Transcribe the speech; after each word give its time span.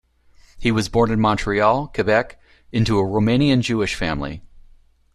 He 0.57 0.71
was 0.71 0.89
born 0.89 1.11
in 1.11 1.19
Montreal, 1.19 1.85
Quebec 1.89 2.41
into 2.71 2.97
a 2.97 3.03
Romanian 3.03 3.61
Jewish 3.61 3.93
family. 3.93 4.41